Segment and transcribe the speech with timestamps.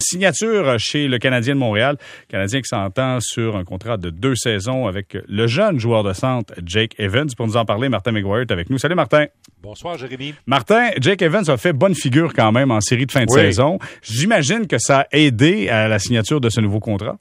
[0.00, 1.96] signature chez le Canadien de Montréal.
[2.28, 6.12] Le Canadien qui s'entend sur un contrat de deux saisons avec le jeune joueur de
[6.12, 7.28] centre Jake Evans.
[7.36, 8.78] Pour nous en parler, Martin McGuire est avec nous.
[8.78, 9.26] Salut Martin.
[9.60, 10.34] Bonsoir Jérémy.
[10.46, 13.80] Martin, Jake Evans a fait bonne figure quand même en série de fin de saison.
[14.02, 17.18] J'imagine que ça a aidé à la signature de ce nouveau contrat.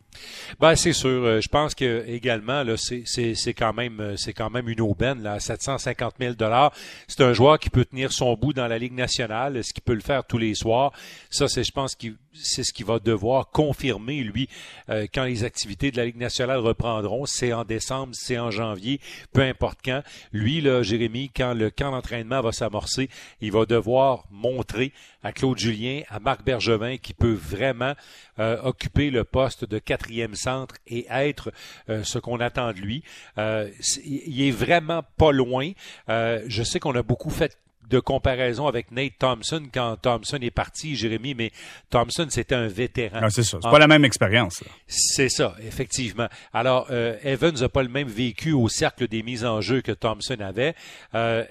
[0.59, 1.09] Ben c'est sûr.
[1.09, 5.21] Euh, je pense que également là, c'est quand même euh, c'est quand même une aubaine
[5.21, 6.73] là, 750 000 dollars.
[7.07, 9.93] C'est un joueur qui peut tenir son bout dans la Ligue nationale, ce qui peut
[9.93, 10.91] le faire tous les soirs.
[11.29, 14.47] Ça, c'est je pense que c'est ce qu'il va devoir confirmer lui
[14.89, 17.25] euh, quand les activités de la Ligue nationale reprendront.
[17.25, 18.99] C'est en décembre, c'est en janvier,
[19.33, 20.01] peu importe quand.
[20.31, 23.09] Lui là, Jérémy, quand le camp d'entraînement va s'amorcer,
[23.41, 27.93] il va devoir montrer à Claude Julien, à Marc Bergevin, qui peut vraiment
[28.37, 31.51] occuper le poste de quatrième centre et être
[31.89, 33.03] euh, ce qu'on attend de lui.
[33.37, 33.69] Euh,
[34.05, 35.71] il est vraiment pas loin.
[36.09, 37.57] Euh, je sais qu'on a beaucoup fait
[37.89, 41.51] de comparaison avec Nate Thompson quand Thompson est parti, Jérémy, mais
[41.89, 43.29] Thompson, c'était un vétéran.
[43.29, 43.59] c'est ça.
[43.63, 44.61] C'est pas la même expérience.
[44.87, 46.27] C'est ça, effectivement.
[46.51, 50.35] Alors, Evans n'a pas le même vécu au cercle des mises en jeu que Thompson
[50.41, 50.75] avait.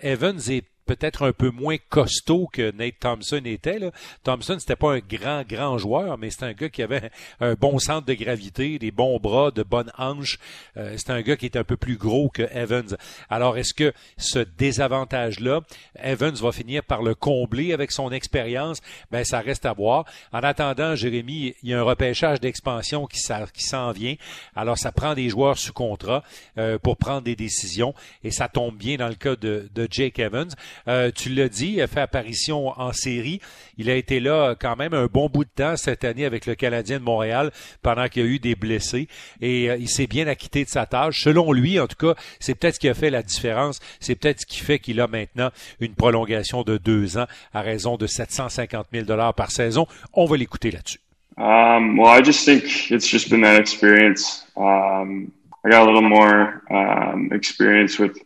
[0.03, 3.79] Evans est peut-être un peu moins costaud que Nate Thompson était.
[3.79, 3.91] Là.
[4.23, 7.79] Thompson, c'était pas un grand, grand joueur, mais c'est un gars qui avait un bon
[7.79, 10.39] centre de gravité, des bons bras, de bonnes hanches.
[10.77, 12.97] Euh, c'est un gars qui est un peu plus gros que Evans.
[13.29, 15.61] Alors, est-ce que ce désavantage-là,
[16.03, 18.81] Evans va finir par le combler avec son expérience?
[19.11, 20.05] Ben, ça reste à voir.
[20.33, 23.21] En attendant, Jérémy, il y a un repêchage d'expansion qui,
[23.53, 24.15] qui s'en vient.
[24.55, 26.23] Alors, ça prend des joueurs sous contrat
[26.59, 30.19] euh, pour prendre des décisions et ça tombe bien dans le cas de, de Jake
[30.19, 30.51] Evans.
[30.89, 33.41] Euh, tu l'as dit, il a fait apparition en série.
[33.79, 36.55] Il a été là quand même un bon bout de temps cette année avec le
[36.55, 37.51] Canadien de Montréal
[37.83, 39.09] pendant qu'il y a eu des blessés.
[39.41, 41.21] Et euh, il s'est bien acquitté de sa tâche.
[41.23, 43.81] Selon lui, en tout cas, c'est peut-être ce qui a fait la différence.
[44.01, 47.97] C'est peut-être ce qui fait qu'il a maintenant une prolongation de deux ans à raison
[47.97, 49.87] de 750 000 dollars par saison.
[50.13, 51.01] On va l'écouter là-dessus.
[51.39, 54.47] Um, well, I just think it's just been that experience.
[54.57, 55.33] Um,
[55.65, 58.17] I got a little more um, experience with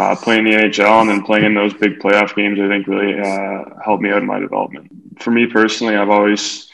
[0.00, 3.20] uh, playing the NHL and then playing in those big playoff games, I think really
[3.20, 4.90] uh, helped me out in my development.
[5.20, 6.72] For me personally, I've always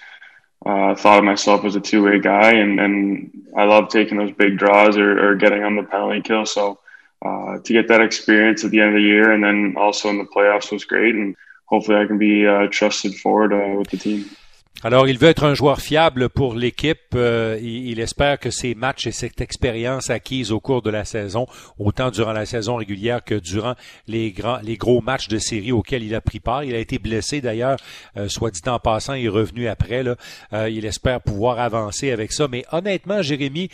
[0.65, 4.31] uh, thought of myself as a two way guy, and, and I love taking those
[4.31, 6.47] big draws or, or getting on the penalty kill.
[6.47, 6.79] So
[7.21, 10.19] uh, to get that experience at the end of the year and then also in
[10.19, 11.35] the playoffs was great, and
[11.65, 14.31] hopefully I can be uh, trusted forward uh, with the team.
[14.87, 17.01] Alors, il veut être un joueur fiable pour l'équipe.
[17.17, 21.49] Euh, il, espère que ces matchs et cette expérience acquise au cours de la saison,
[21.77, 23.75] autant durant la saison régulière que durant
[24.07, 26.63] les grands, les gros matchs de série auxquels il a pris part.
[26.63, 27.79] Il a été blessé d'ailleurs,
[28.17, 30.05] euh, soit dit en passant, il est revenu après.
[30.05, 30.15] Là.
[30.53, 32.47] Euh, il espère pouvoir avancer avec ça.
[32.47, 33.71] Mais honnêtement, Jérémy,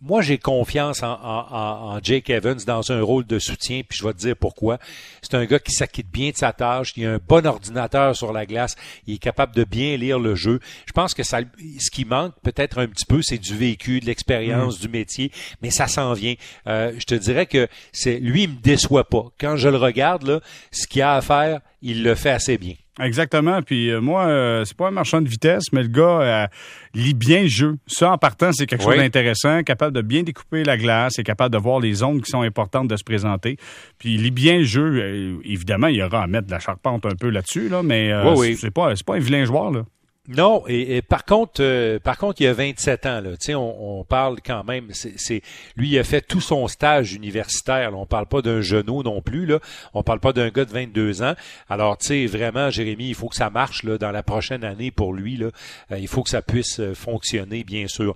[0.00, 3.82] moi j'ai confiance en, en, en, Jake Evans dans un rôle de soutien.
[3.88, 4.78] Puis je vais te dire pourquoi.
[5.22, 6.92] C'est un gars qui s'acquitte bien de sa tâche.
[6.96, 8.76] Il a un bon ordinateur sur la glace.
[9.06, 10.60] Il est capable de bien lire le jeu.
[10.86, 11.40] Je pense que ça,
[11.78, 14.80] ce qui manque peut-être un petit peu, c'est du vécu, de l'expérience, mm.
[14.82, 15.32] du métier,
[15.62, 16.34] mais ça s'en vient.
[16.66, 19.24] Euh, je te dirais que c'est lui, il me déçoit pas.
[19.40, 22.74] Quand je le regarde, là, ce qu'il a à faire, il le fait assez bien.
[23.00, 23.62] Exactement.
[23.62, 26.48] Puis euh, moi, euh, c'est pas un marchand de vitesse, mais le gars
[26.94, 27.76] lit bien le jeu.
[27.86, 31.52] Ça, en partant, c'est quelque chose d'intéressant, capable de bien découper la glace, est capable
[31.52, 33.56] de voir les zones qui sont importantes de se présenter.
[33.98, 35.40] Puis il lit bien le jeu.
[35.44, 38.12] évidemment, il y aura à mettre de la charpente un peu là-dessus, là, mais
[38.56, 39.70] c'est pas, pas un vilain joueur.
[39.70, 39.82] Là.
[40.28, 43.20] Non, et, par contre, euh, par contre, il y a 27 ans.
[43.22, 44.88] Là, on, on parle quand même.
[44.92, 45.42] C'est,
[45.74, 47.90] lui, il a fait tout son stage universitaire.
[47.90, 49.46] Là, on parle pas d'un genou non plus.
[49.46, 49.58] Là,
[49.94, 51.34] on parle pas d'un gars de 22 ans.
[51.70, 54.90] Alors, tu sais, vraiment, Jérémy, il faut que ça marche là dans la prochaine année
[54.90, 55.38] pour lui.
[55.38, 55.48] Là,
[55.92, 58.14] euh, il faut que ça puisse euh, fonctionner, bien sûr.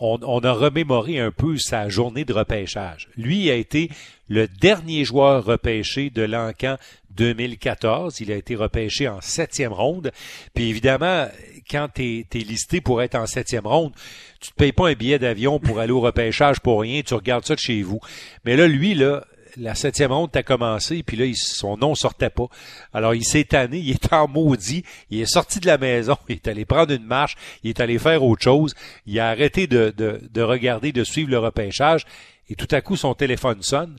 [0.00, 3.08] On, on, a remémoré un peu sa journée de repêchage.
[3.16, 3.90] Lui a été
[4.28, 6.76] le dernier joueur repêché de l'encan
[7.10, 8.20] 2014.
[8.20, 10.12] Il a été repêché en septième ronde.
[10.54, 11.28] Puis évidemment,
[11.70, 13.92] quand tu es, listé pour être en septième ronde,
[14.40, 17.44] tu te payes pas un billet d'avion pour aller au repêchage pour rien, tu regardes
[17.44, 18.00] ça de chez vous.
[18.44, 19.24] Mais là, lui, là,
[19.56, 22.46] la septième ronde a commencé, puis là, son nom sortait pas.
[22.92, 26.36] Alors, il s'est tanné, il est en maudit, il est sorti de la maison, il
[26.36, 28.74] est allé prendre une marche, il est allé faire autre chose,
[29.06, 32.04] il a arrêté de, de, de regarder, de suivre le repêchage,
[32.48, 33.96] et tout à coup, son téléphone sonne.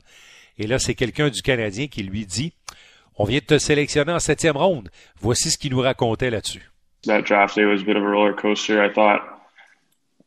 [0.58, 2.52] Et là, c'est quelqu'un du Canadien qui lui dit
[3.16, 4.90] On vient de te sélectionner en septième ronde.
[5.20, 6.70] Voici ce qu'il nous racontait là-dessus.
[7.06, 8.82] That draft day was a bit of a roller coaster.
[8.82, 9.20] I thought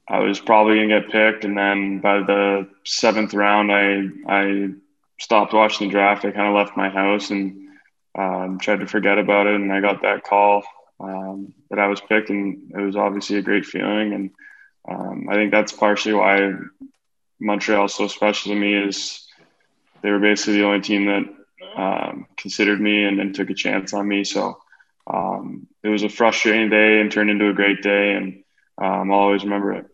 [0.10, 4.74] I was probably get picked, and then by the seventh round, I I
[5.20, 6.26] stopped watching the draft.
[6.26, 7.70] I kind of left my house and
[8.18, 10.64] um, tried to forget about it, and I got that call
[11.00, 14.14] um, that I was picked, and it was obviously a great feeling.
[14.14, 14.32] And
[14.88, 16.54] um, I think that's partially why
[17.40, 18.76] Montreal is so special to me.
[18.76, 19.28] Is
[20.02, 23.94] they were basically the only team that um, considered me and, and took a chance
[23.94, 24.24] on me.
[24.24, 24.58] So
[25.06, 28.44] um, it was a frustrating day and turned into a great day, and
[28.78, 29.86] um, I'll always remember it.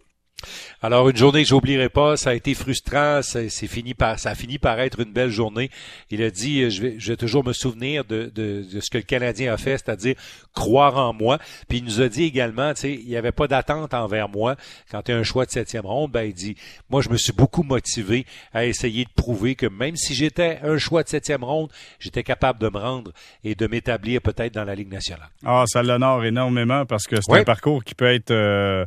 [0.85, 4.35] Alors, une journée que j'oublierai pas, ça a été frustrant, c'est fini par, ça a
[4.35, 5.71] fini par être une belle journée.
[6.11, 8.97] Il a dit, je vais, je vais toujours me souvenir de, de, de ce que
[8.97, 10.15] le Canadien a fait, c'est-à-dire
[10.53, 11.39] croire en moi.
[11.69, 14.57] Puis il nous a dit également, tu sais, il n'y avait pas d'attente envers moi.
[14.91, 16.57] Quand tu as un choix de septième ronde, ben il dit,
[16.89, 20.77] moi je me suis beaucoup motivé à essayer de prouver que même si j'étais un
[20.77, 23.13] choix de septième ronde, j'étais capable de me rendre
[23.45, 25.29] et de m'établir peut-être dans la Ligue nationale.
[25.45, 28.85] Ah, ça l'honore énormément parce que c'est un parcours qui peut être euh,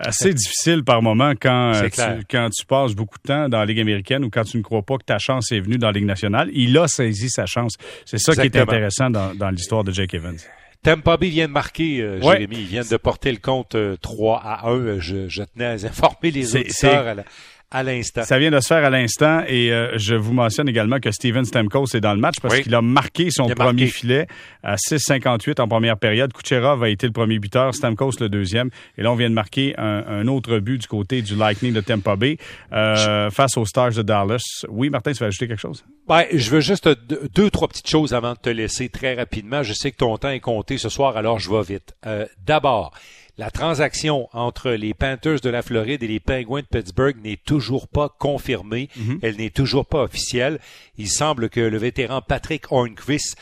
[0.00, 3.66] assez difficile par moment quand, euh, tu, quand tu passes beaucoup de temps dans la
[3.66, 5.92] Ligue américaine ou quand tu ne crois pas que ta chance est venue dans la
[5.92, 6.50] Ligue nationale.
[6.52, 7.74] Il a saisi sa chance.
[8.04, 10.38] C'est ça qui est intéressant dans, dans l'histoire de Jake Evans.
[10.82, 12.56] Tampa Bay vient de marquer, euh, Jérémy.
[12.56, 14.98] Il vient de porter le compte 3 euh, à 1.
[14.98, 17.24] Je, je tenais à informer les auditeurs à la,
[17.70, 18.22] à l'instant.
[18.24, 21.44] Ça vient de se faire à l'instant et euh, je vous mentionne également que Steven
[21.44, 24.26] Stamkos est dans le match parce qu'il a marqué son premier filet
[24.62, 26.32] à 6,58 en première période.
[26.32, 28.70] Kucherov a été le premier buteur, Stamkos le deuxième.
[28.98, 32.16] Et là, on vient de marquer un, autre but du côté du Lightning de Tampa
[32.16, 32.36] Bay
[32.72, 34.64] euh, face aux Stars de Dallas.
[34.68, 35.84] Oui, Martin, tu veux ajouter quelque chose?
[36.08, 36.88] Ben, je veux juste
[37.34, 39.62] deux, trois petites choses avant de te laisser très rapidement.
[39.62, 41.94] Je sais que ton temps est compté ce soir, alors je vais vite.
[42.06, 42.92] Euh, d'abord,
[43.40, 47.88] la transaction entre les Panthers de la Floride et les Penguins de Pittsburgh n'est toujours
[47.88, 48.90] pas confirmée.
[48.96, 49.18] Mhm.
[49.22, 50.58] Elle n'est toujours pas officielle.
[50.98, 53.38] Il semble que le vétéran Patrick Hornquist,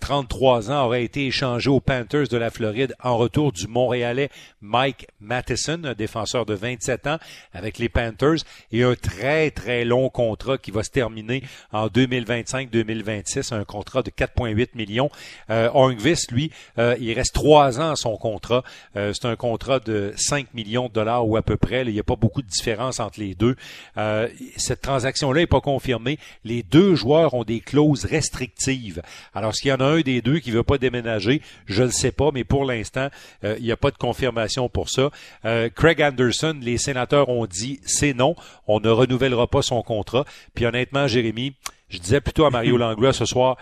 [0.00, 4.28] 33 euh, ans, aurait été échangé aux Panthers de la Floride en retour du Montréalais
[4.60, 7.18] Mike Matheson, un défenseur de 27 ans
[7.54, 11.42] avec les Panthers, et un très très long contrat qui va se terminer
[11.72, 15.08] en 2025-2026, un contrat de 4,8 millions.
[15.48, 18.62] Euh, Hornquist, lui, euh, il reste trois ans à son contrat.
[18.96, 21.82] Euh, c'est un contrat de 5 millions de dollars ou à peu près.
[21.86, 23.56] il n'y a pas beaucoup de différence entre les deux.
[23.96, 26.18] Euh, cette transaction-là n'est pas confirmée.
[26.44, 29.00] Les deux joueurs ont des clauses restrictives.
[29.34, 31.90] Alors, s'il y en a un des deux qui ne veut pas déménager, je ne
[31.90, 33.08] sais pas, mais pour l'instant,
[33.44, 35.10] euh, il n'y a pas de confirmation pour ça.
[35.44, 38.34] Euh, Craig Anderson, les sénateurs ont dit c'est non,
[38.66, 40.24] on ne renouvellera pas son contrat.
[40.54, 41.54] Puis honnêtement, Jérémy,
[41.88, 43.56] je disais plutôt à Mario Langlois ce soir,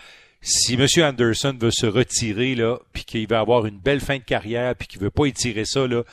[0.48, 0.86] si M.
[1.04, 4.86] Anderson veut se retirer, là, puis qu'il va avoir une belle fin de carrière, puis
[4.86, 6.04] qu'il veut pas étirer ça, là,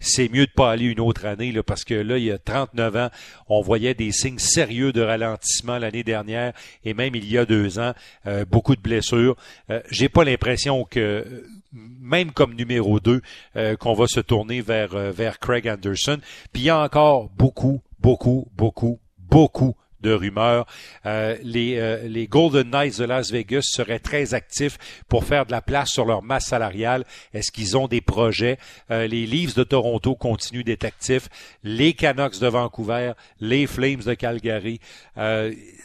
[0.00, 2.38] c'est mieux de pas aller une autre année là, parce que là, il y a
[2.38, 3.10] 39 ans,
[3.48, 6.52] on voyait des signes sérieux de ralentissement l'année dernière
[6.84, 7.94] et même il y a deux ans,
[8.26, 9.36] euh, beaucoup de blessures.
[9.70, 13.20] Euh, J'ai pas l'impression que même comme numéro 2,
[13.56, 16.18] euh, qu'on va se tourner vers, euh, vers Craig Anderson.
[16.52, 20.66] Puis il y a encore beaucoup, beaucoup, beaucoup, beaucoup de rumeurs.
[21.04, 25.50] Euh, les, euh, les Golden Knights de Las Vegas seraient très actifs pour faire de
[25.50, 27.04] la place sur leur masse salariale.
[27.34, 28.58] Est-ce qu'ils ont des projets?
[28.90, 31.28] Euh, les Leafs de Toronto continuent d'être actifs.
[31.64, 34.80] Les Canucks de Vancouver, les Flames de Calgary.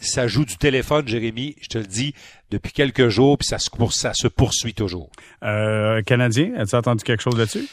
[0.00, 2.14] ça joue du téléphone, Jérémy, je te le dis,
[2.50, 5.10] depuis quelques jours, puis ça se, ça se poursuit toujours.
[5.40, 7.68] Canadien, as-tu entendu quelque chose là-dessus?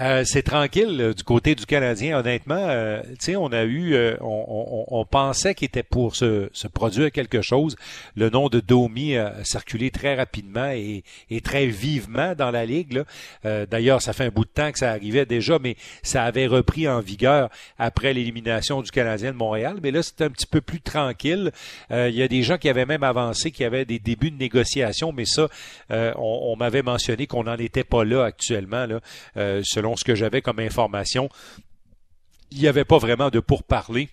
[0.00, 2.54] Euh, c'est tranquille euh, du côté du Canadien, honnêtement.
[2.56, 3.02] Euh,
[3.36, 7.76] on a eu, euh, on, on, pensait qu'il était pour se, se, produire quelque chose.
[8.16, 13.02] Le nom de Domi a circulé très rapidement et, et très vivement dans la ligue.
[13.44, 16.88] D'ailleurs, ça fait un bout de temps que ça arrivait déjà, mais ça avait repris
[16.88, 19.76] en vigueur après l'élimination du Canadien de Montréal.
[19.82, 21.50] Mais là, c'est un petit peu plus tranquille.
[21.90, 25.12] Il y a des gens qui avaient même avancé, qui avaient des débuts de négociation,
[25.12, 25.48] mais ça,
[25.90, 28.86] on, on m'avait mentionné qu'on n'en était pas là actuellement.
[28.86, 29.00] Là,
[29.96, 31.28] ce que j'avais comme information,
[32.50, 34.08] il n'y avait pas vraiment de pourparlers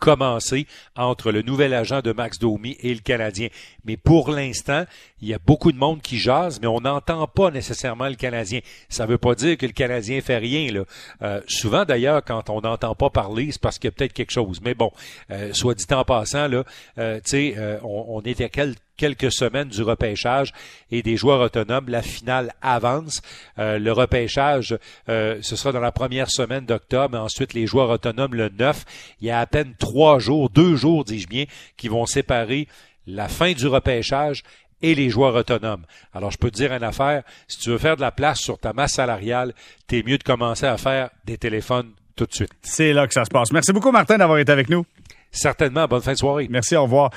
[0.00, 0.66] commencer
[0.96, 3.48] entre le nouvel agent de Max Domi et le Canadien.
[3.84, 4.84] Mais pour l'instant,
[5.20, 8.60] il y a beaucoup de monde qui jase, mais on n'entend pas nécessairement le Canadien.
[8.88, 10.72] Ça ne veut pas dire que le Canadien fait rien.
[10.72, 10.84] Là.
[11.22, 14.32] Euh, souvent d'ailleurs, quand on n'entend pas parler, c'est parce qu'il y a peut-être quelque
[14.32, 14.60] chose.
[14.64, 14.90] Mais bon,
[15.30, 16.64] euh, soit dit en passant, là,
[16.98, 17.20] euh,
[17.82, 20.52] on, on est à quel quelques semaines du repêchage
[20.90, 21.88] et des joueurs autonomes.
[21.88, 23.22] La finale avance.
[23.58, 24.78] Euh, le repêchage,
[25.08, 28.84] euh, ce sera dans la première semaine d'octobre, ensuite les joueurs autonomes le 9.
[29.22, 31.46] Il y a à peine trois jours, deux jours, dis-je bien,
[31.78, 32.68] qui vont séparer
[33.06, 34.42] la fin du repêchage
[34.82, 35.86] et les joueurs autonomes.
[36.12, 38.58] Alors, je peux te dire une affaire, si tu veux faire de la place sur
[38.58, 39.54] ta masse salariale,
[39.86, 42.52] t'es mieux de commencer à faire des téléphones tout de suite.
[42.60, 43.50] C'est là que ça se passe.
[43.50, 44.84] Merci beaucoup, Martin, d'avoir été avec nous.
[45.30, 45.86] Certainement.
[45.86, 46.48] Bonne fin de soirée.
[46.50, 47.08] Merci, au revoir.